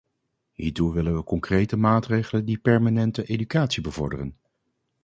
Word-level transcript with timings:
Hiertoe 0.51 0.93
willen 0.93 1.15
we 1.15 1.23
concrete 1.23 1.77
maatregelen 1.77 2.45
die 2.45 2.57
permanente 2.57 3.23
educatie 3.25 3.81
bevorderen. 3.83 4.37